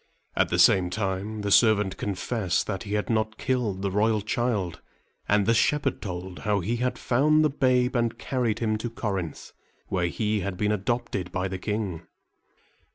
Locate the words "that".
2.65-2.81